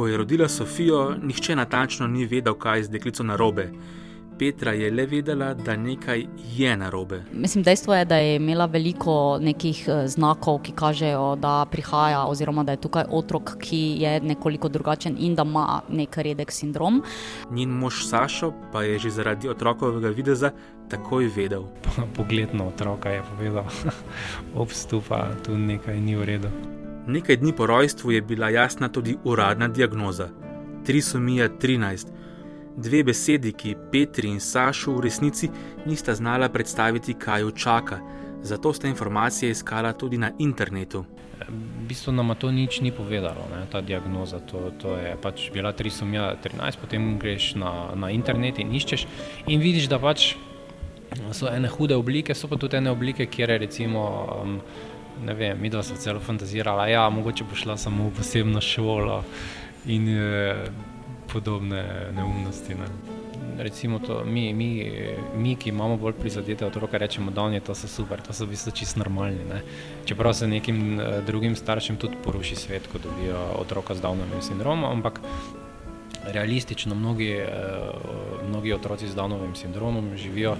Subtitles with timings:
[0.00, 3.66] Ko je rodila Sofijo, nihče natančno ni vedel, kaj je z deklico narobe.
[4.38, 6.24] Petra je le vedela, da nekaj
[6.56, 7.18] je narobe.
[7.32, 12.64] Mislim, dejstvo je, da je imela veliko nekih eh, znakov, ki kažejo, da prihaja, oziroma
[12.64, 17.02] da je tukaj otrok, ki je nekoliko drugačen in da ima nek redek sindrom.
[17.50, 20.50] Njen mož Sašo pa je že zaradi otrokovega videza
[20.88, 21.68] takoj vedel.
[22.16, 23.64] Pogled na otroka je povedal,
[24.64, 26.79] obstupa, tu nekaj ni v redu.
[27.10, 30.28] Nekaj dni po rojstvu je bila jasna tudi uradna diagnoza:
[30.86, 32.06] trisomija 13.
[32.76, 35.48] Dve besedi, ki Petri in Sašu v resnici
[35.86, 37.98] nista znala predstaviti, kaj jo čaka,
[38.42, 41.04] zato sta informacije iskala tudi na internetu.
[41.48, 44.38] V bistvu nam to nič ni povedalo, ne, ta diagnoza.
[44.38, 49.06] To, to je pač bila trisomija 13, potem greš na, na internet in iščeš
[49.46, 50.36] in vidiš, da pač
[51.32, 54.06] so ene hude oblike, so pa tudi ene oblike, kjer je recimo.
[54.42, 54.58] Um,
[55.24, 58.60] ne vem, mi dva smo celo fantazirali, da ja, mogoče bo šla samo v posebno
[58.60, 59.24] šolo
[59.86, 60.54] in e,
[61.32, 61.84] podobne
[62.16, 62.74] neumnosti.
[62.74, 62.86] Ne.
[63.58, 64.90] Recimo, to, mi, mi,
[65.36, 68.72] mi, ki imamo bolj prizadete otroke, rečemo, da je to super, to so v bistvu
[68.72, 69.44] čisto normalni.
[69.44, 69.62] Ne.
[70.04, 74.90] Čeprav se nekim e, drugim staršem tudi poruši svet, ko dobijo otroka z Downovim sindromom,
[74.90, 75.20] ampak
[76.32, 77.48] realistično mnogi, e,
[78.48, 80.56] mnogi otroci z Downovim sindromom živijo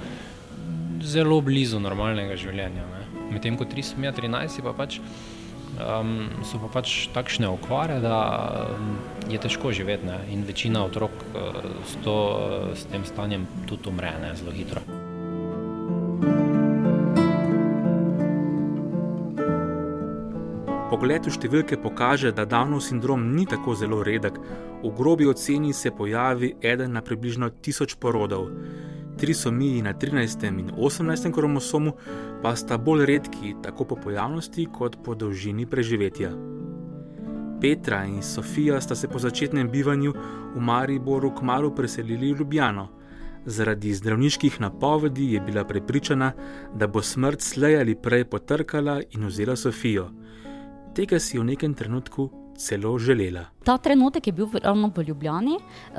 [1.00, 2.84] zelo blizu normalnega življenja.
[2.84, 2.99] Ne
[3.30, 5.00] medtem ko 313 pa pač,
[5.78, 8.18] um, so pa pač takšne okvare, da
[8.76, 8.96] um,
[9.30, 10.18] je težko živeti ne?
[10.34, 14.34] in večina otrok uh, s, to, uh, s tem stanjem tudi umre ne?
[14.36, 14.82] zelo hitro.
[20.90, 24.36] Pogled v številke kaže, da Downov sindrom ni tako zelo redek.
[24.82, 28.50] V grobi oceni se pojavi eden na približno tisoč porodov
[29.20, 30.48] trisomiji na 13.
[30.48, 31.32] in 18.
[31.32, 31.92] kromosomu
[32.42, 36.30] pa sta bolj redki tako po pojavnosti kot po dolžini preživetja.
[37.60, 40.14] Petra in Sofija sta se po začetnem bivanju
[40.54, 42.88] v Mariboru kmalo preselili v Ljubljano.
[43.44, 46.32] Zaradi zdravniških napovedi je bila prepričana,
[46.74, 50.10] da bo smrt slej ali prej potrkala in vzela Sofijo.
[50.94, 53.44] Tega si v nekem trenutku celo želela.
[53.70, 55.98] Ta trenutek je bil ravno v Ljubljani, uh,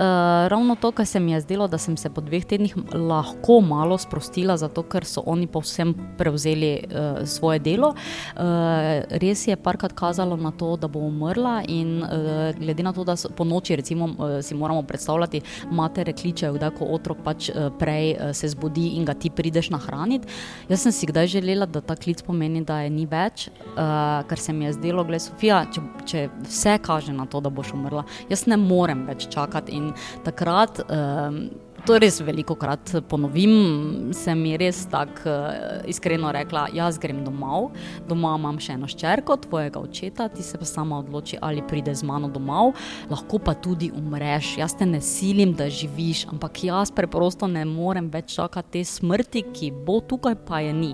[0.52, 3.96] ravno to, kar se mi je zdelo, da sem se po dveh tednih lahko malo
[3.98, 7.94] sprostila, zato ker so oni povsem prevzeli uh, svoje delo.
[7.94, 13.06] Uh, res je parkrat kazalo na to, da bo umrla, in uh, glede na to,
[13.08, 17.70] da po noči recimo, uh, si moramo predstavljati, matere kličejo, da ko otrok pač uh,
[17.80, 20.28] prej uh, se zbudi in ga ti prideš nahraniti.
[20.68, 24.44] Jaz sem si kdaj želela, da ta klic pomeni, da je ni več, uh, ker
[24.44, 28.06] se mi je zdelo, gledaj, Sofija, če, če vse kaže na to, da boš umrla.
[28.30, 29.78] Jaz ne morem več čakati.
[29.78, 29.92] In
[30.26, 31.44] takrat, um,
[31.86, 37.72] to res veliko krat ponovim, sem ji res tako uh, iskreno rekla: Jaz grem domov,
[38.10, 42.08] doma imam še eno ščerko, tvojega očeta, ti se pa sama odloči, ali pride z
[42.08, 42.76] mano domov,
[43.12, 44.56] lahko pa tudi umreš.
[44.62, 49.48] Jaz te ne silim, da živiš, ampak jaz preprosto ne morem več čakati te smrti,
[49.52, 50.94] ki bo tukaj, pa je ni.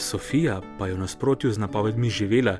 [0.00, 2.54] Sofija pa je v nasprotju z napovedmi živela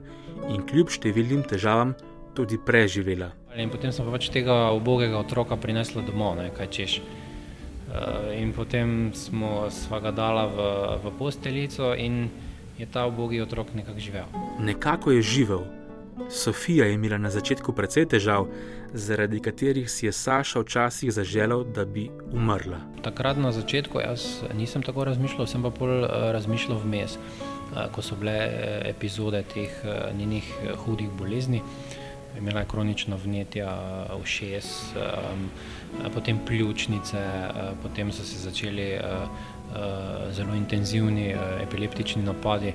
[0.52, 1.94] in kljub številnim težavam
[2.40, 3.34] tudi preživela.
[3.56, 6.92] In potem smo pač tega ubogega otroka prinesli domov, ne, kaj češ.
[7.90, 10.70] Uh, in potem smo ga dala v,
[11.02, 12.30] v posteljico, in
[12.78, 14.28] je ta ubogi otrok nekako živel.
[14.62, 15.66] Nekako je živel.
[16.30, 18.46] Sofija je imela na začetku precej težav,
[18.92, 22.80] zaradi katerih si je Saša včasih zaželel, da bi umrla.
[23.02, 28.04] Takrat na začetku jaz nisem tako razmišljal, sem pa bolj uh, razmišljal vmes, uh, ko
[28.04, 28.36] so bile
[28.86, 29.82] epizode teh
[30.14, 30.46] njenih
[30.84, 31.64] hudih bolezni.
[32.30, 33.66] Uh, imela kronično vnetje
[34.22, 35.48] ušes, um,
[36.14, 39.28] potem pljučnice, uh, potem so se začeli uh,
[39.70, 42.72] uh, zelo intenzivni uh, epileptični napadi,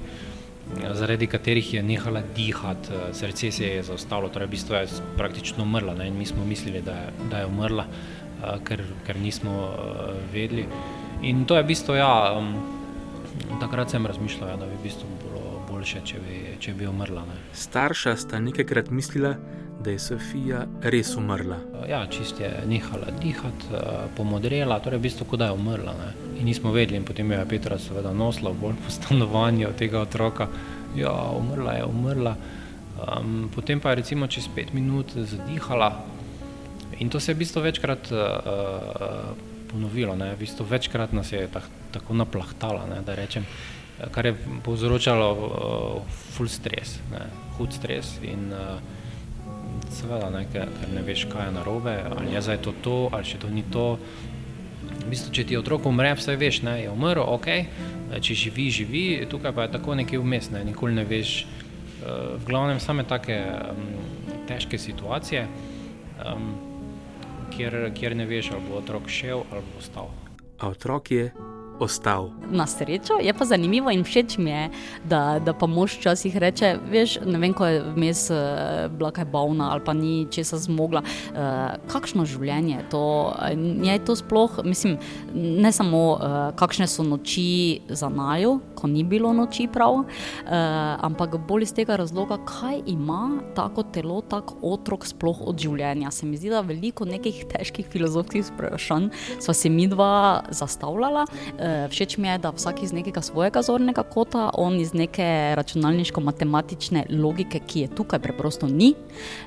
[0.93, 5.93] zaradi katerih je nehala dihati, srce se je zaustavilo, torej v bistvu je praktično umrla.
[5.93, 6.07] Ne?
[6.07, 10.65] In mi smo mislili, da je, da je umrla, uh, ker, ker nismo uh, vedeli.
[11.21, 12.55] In to je v bistvu, ja, um,
[13.61, 15.07] takrat sem razmišljal, ja, da bi v bistvu
[15.75, 17.25] boljše, če bi, če bi umrla.
[17.27, 17.37] Ne.
[17.57, 19.33] Starša sta nekajkrat mislila,
[19.83, 20.61] da je Sofija
[20.93, 21.57] res umrla.
[21.89, 25.93] Ja, čist je nehala dihati, eh, pomodrela, torej v bistvu, da je umrla.
[25.99, 26.11] Ne.
[26.39, 30.47] In nismo vedeli, in potem je Petra seveda nosila bolj po stanovanju tega otroka.
[30.95, 32.35] Ja, umrla je, umrla.
[32.95, 35.91] Um, potem pa je recimo čez pet minut zadihala.
[37.03, 39.35] In to se je v bistvu večkrat uh,
[39.67, 43.43] ponovilo, v bistvu večkrat nas je tak, tako naplahtala, ne, da rečem
[44.11, 47.25] kar je povzročalo uh, full stres, ne,
[47.57, 48.17] hud stres.
[48.23, 48.79] In uh,
[49.93, 53.27] seveda, ne, ker, ker ne veš, kaj je narobe, ali je zdaj to to, ali
[53.27, 53.95] še to ni to.
[55.05, 57.49] V bistvu, če ti otrok umre, vse veš, ne, je umrl, ok,
[58.21, 61.45] če živi, živi, tukaj pa je tako nekaj vmes, ne, nikoli ne veš.
[62.05, 63.87] Uh, v glavnem, same take um,
[64.49, 65.47] težke situacije.
[66.21, 66.53] um,
[67.55, 70.09] kjer, kjer ne veš, ali bo otrok šel ali bo ostal.
[70.59, 71.31] A otrok je
[71.79, 72.29] ostal.
[72.51, 74.69] Na srečo je pa zanimivo in všeč mi je,
[75.03, 78.37] da, da pa mož včasih reče: Veš, ne vem, ko je vmes uh,
[78.91, 81.01] bila kaj bolna ali pa ni česa zmogla.
[81.01, 83.05] Uh, kakšno življenje je to?
[83.83, 84.97] Je to sploh, mislim,
[85.35, 90.05] ne samo uh, kakšne so noči za naju, ko ni bilo noči prav, uh,
[91.05, 96.11] ampak bolj iz tega razloga, kaj ima tako telo, tako otrok sploh od življenja.
[96.11, 101.25] Se mi zdi, da veliko nekih težkih filozofskih vprašanj smo si mi dva zastavljala.
[101.25, 107.05] Uh, všeč mi je, da vsak iz nekega svojega zornega kota, on iz neke računalniško-matematične
[107.09, 108.93] logike, ki je tukaj preprosto ni,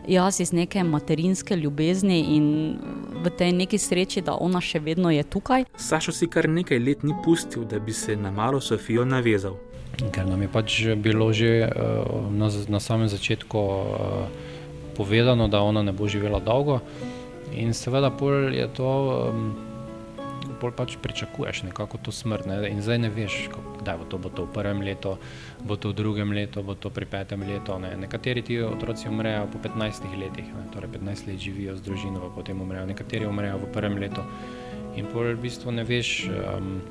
[0.09, 2.79] jaz iz neke materinske ljubezni in
[3.25, 5.65] v tej neki sreči, da ona še vedno je tukaj.
[5.77, 9.57] Sašo si kar nekaj let ni pustil, da bi se na malo Sofijo navezal.
[10.13, 14.29] Ker nam je pač bilo že uh, na, na samem začetku uh,
[14.97, 16.81] povedano, da ona ne bo živela dolgo,
[17.53, 18.13] in seveda
[18.53, 18.93] je to.
[20.59, 22.47] Bolj pač pričakuješ nekako to smrt.
[22.47, 22.59] Ne?
[22.71, 23.37] In zdaj ne veš,
[23.81, 25.15] kdaj bo to, bo to v prvem letu,
[25.63, 27.79] bo to v drugem letu, bo to pri petem letu.
[27.79, 27.95] Ne?
[27.97, 30.67] Nekateri ti otroci umrejo po 15 letih, ne?
[30.75, 34.25] torej 15 let živijo z družino, pa potem umrejo, nekateri umrejo v prvem letu.
[34.99, 36.83] In pol v bistvu ne veš, um,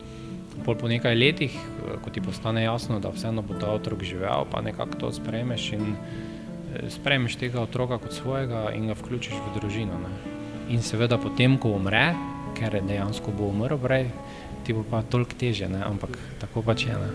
[0.63, 1.53] pol po nekaj letih,
[2.01, 5.85] ko ti postane jasno, da vseeno bo ta otrok živel, pa nekako to sprejmeš in
[5.91, 9.99] eh, sprejmeš tega otroka kot svojega in ga vključiš v družino.
[9.99, 10.13] Ne?
[10.73, 12.15] In seveda potem, ko umre,
[12.57, 14.09] ker dejansko bo umrl, prej
[14.67, 15.79] ti bo pa toliko teže, ne?
[15.79, 16.95] ampak tako pač je.
[16.99, 17.09] Ne?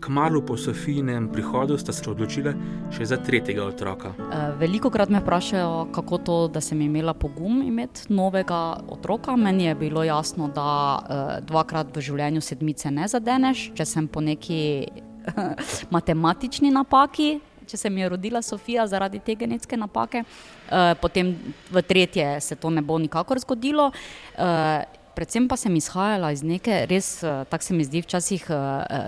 [0.00, 2.54] Kmalo po Sofijinem prihodu sta se odločila
[2.88, 4.14] še za tretjega otroka.
[4.16, 9.36] Eh, Veliko krat me vprašajo, kako to, da sem imela pogum imeti novega otroka.
[9.36, 13.66] Meni je bilo jasno, da uh, dvakrat v življenju sedmice ne zadeneš.
[13.76, 14.88] Če sem po neki
[15.94, 17.36] matematični napaki
[17.68, 21.34] če se mi je rodila Sofija zaradi te genetske napake, uh, potem
[21.70, 23.90] v tretje se to ne bo nikakor zgodilo.
[25.18, 28.44] Predvsem pa sem izhajala iz neke res, eh, tako se mi zdi, včasih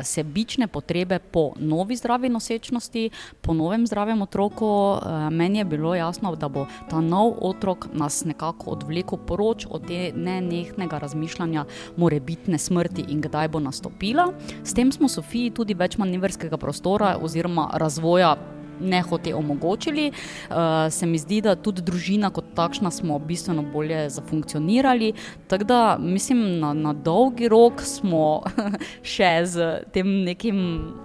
[0.02, 3.10] sebične potrebe po novi zdravi nosečnosti,
[3.40, 4.98] po novem zdravem otroku.
[5.30, 10.12] Meni je bilo jasno, da bo ta nov otrok nas nekako odvlekel poroč od te
[10.16, 11.64] nenehnega razmišljanja,
[11.96, 14.32] morebitne smrti in kdaj bo nastopila.
[14.64, 18.34] S tem smo Sofiji tudi več manevrskega prostora oziroma razvoja
[18.80, 20.10] ne hote omogočili.
[20.10, 20.56] Uh,
[20.90, 25.12] se mi zdi, da tudi družina kot takšna smo bistveno bolje zafunkcionirali.
[25.48, 28.42] Tako da mislim, na, na dolgi rok smo
[29.14, 30.58] še z tem nekim,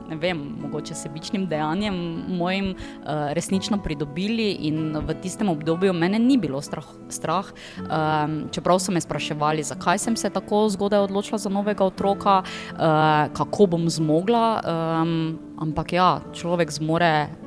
[0.10, 1.96] ne vem, mogoče sebičnim dejanjem
[2.38, 6.88] mojim uh, resnično pridobili in v tistem obdobju mene ni bilo strah.
[7.10, 7.52] strah.
[7.86, 13.34] Um, čeprav so me spraševali, zakaj sem se tako zgodaj odločila za novega otroka, uh,
[13.34, 14.46] kako bom zmogla.
[14.66, 17.45] Um, ampak ja, človek zmore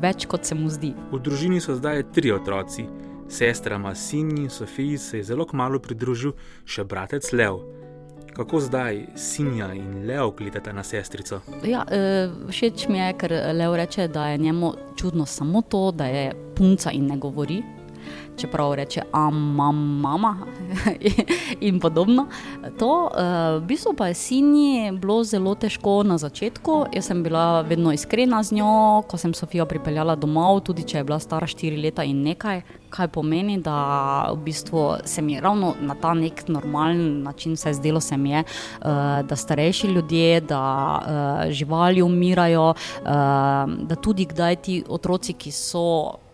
[0.00, 0.94] več, kot se mu zdi.
[1.12, 2.86] V družini so zdaj tri otroci.
[3.32, 6.34] Sestrama Sinji in Sofiji se je zelo kmalo pridružil
[6.68, 7.62] še bratec Leo.
[8.32, 11.40] Kako zdaj Sinja in Leo gledata na sestrico?
[11.64, 16.08] Ja, e, všeč mi je, ker Leo reče, da je njemu čudno samo to, da
[16.08, 17.62] je punca in ne govori
[18.36, 20.36] čeprav reče, amam, mama
[21.60, 22.26] in podobno.
[22.78, 26.86] To, uh, v bistvu pa je sinji bilo zelo težko na začetku.
[26.92, 31.04] Jaz sem bila vedno iskrena z njo, ko sem Sofijo pripeljala domov, tudi če je
[31.04, 32.62] bila stara 4 leta in nekaj.
[32.92, 38.00] Kaj pomeni, da v bistvu se mi ravno na ta nek normalen način vse zdelo,
[38.00, 38.88] se mi je, uh,
[39.28, 40.64] da starejši ljudje, da
[41.00, 45.82] uh, živali umirajo, da tudi kdaj ti otroci, ki so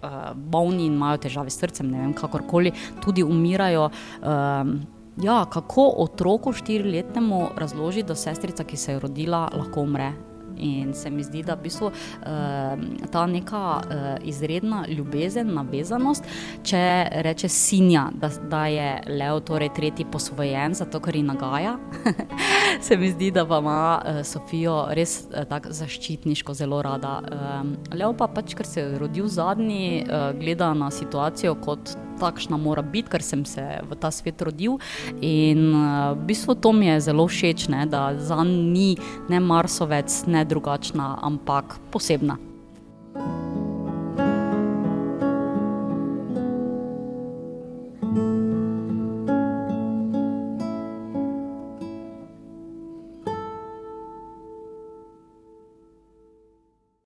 [0.02, 2.73] uh, bolni in imajo težave s srcem, ne vem, kakorkoli,
[3.05, 3.90] tudi umirajo.
[4.23, 4.78] Um,
[5.23, 10.12] ja, kako otroku štiriletnemu razložiti, da sestrica, ki se je rodila, lahko umre?
[10.59, 16.25] In se mi zdi, da je bistvu, uh, ta neka uh, izredna ljubezen, navezanost,
[16.67, 16.83] če
[17.23, 21.76] reče sinja, da, da je Leo torej tretji posvojen, zato ker ji nagaja.
[22.80, 27.18] se mi zdi, da ima uh, Sofijo res uh, tako zaščitniško zelo rada.
[27.23, 32.58] Um, Leo pa pač, ker se je rodil zadnji, uh, gleda na situacijo kot takšna
[32.58, 34.78] mora biti, ker sem se v ta svet rodil.
[35.20, 38.97] In uh, v bistvu to mi je zelo všeč, ne, da za njim ni
[39.28, 42.48] ne marsovec, ne drugačna, ampak posebna.